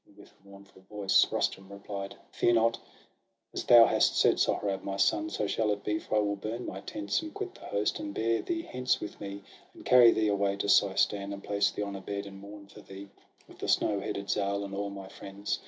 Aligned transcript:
And, 0.07 0.17
with 0.17 0.31
a 0.31 0.47
mournful 0.49 0.81
voice, 0.89 1.27
Rustum 1.31 1.71
replied:— 1.71 2.15
'Fear 2.31 2.53
not! 2.53 2.79
as 3.53 3.63
thou 3.65 3.85
hast 3.85 4.17
said, 4.17 4.39
Sohrab, 4.39 4.81
my 4.81 4.97
son. 4.97 5.29
So 5.29 5.45
shall 5.45 5.69
it 5.69 5.83
be; 5.83 5.99
for 5.99 6.15
I 6.15 6.21
will 6.21 6.35
burn 6.37 6.65
my 6.65 6.79
tents, 6.79 7.21
And 7.21 7.31
quit 7.31 7.53
the 7.53 7.65
host, 7.65 7.99
and 7.99 8.11
bear 8.11 8.41
thee 8.41 8.63
hence 8.63 8.99
with 8.99 9.21
me, 9.21 9.43
And 9.75 9.85
carry 9.85 10.09
thee 10.09 10.29
away 10.29 10.55
to 10.55 10.67
Seistan, 10.69 11.31
And 11.33 11.43
place 11.43 11.69
thee 11.69 11.83
on 11.83 11.95
a 11.95 12.01
bed, 12.01 12.25
and 12.25 12.39
mourn 12.39 12.65
for 12.65 12.81
thee, 12.81 13.09
With 13.47 13.59
the 13.59 13.67
snow 13.67 13.99
headed 13.99 14.31
Zal, 14.31 14.63
and 14.63 14.73
all 14.73 14.89
my 14.89 15.07
friends. 15.07 15.59